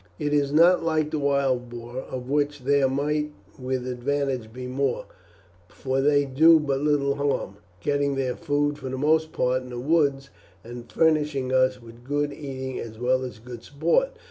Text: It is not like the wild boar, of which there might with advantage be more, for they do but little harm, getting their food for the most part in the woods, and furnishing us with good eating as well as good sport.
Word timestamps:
It 0.17 0.33
is 0.33 0.51
not 0.51 0.83
like 0.83 1.11
the 1.11 1.19
wild 1.19 1.69
boar, 1.69 1.97
of 2.09 2.27
which 2.27 2.61
there 2.63 2.89
might 2.89 3.31
with 3.59 3.85
advantage 3.85 4.51
be 4.51 4.65
more, 4.65 5.05
for 5.67 6.01
they 6.01 6.25
do 6.25 6.59
but 6.59 6.81
little 6.81 7.13
harm, 7.13 7.57
getting 7.81 8.15
their 8.15 8.35
food 8.35 8.79
for 8.79 8.89
the 8.89 8.97
most 8.97 9.31
part 9.31 9.61
in 9.61 9.69
the 9.69 9.79
woods, 9.79 10.31
and 10.63 10.91
furnishing 10.91 11.53
us 11.53 11.79
with 11.79 12.03
good 12.03 12.33
eating 12.33 12.79
as 12.79 12.97
well 12.97 13.23
as 13.23 13.37
good 13.37 13.61
sport. 13.61 14.13